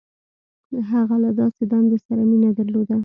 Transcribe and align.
•هغه 0.91 1.15
له 1.23 1.29
داسې 1.39 1.63
دندې 1.71 1.97
سره 2.05 2.21
مینه 2.29 2.43
نهدرلوده. 2.49 2.95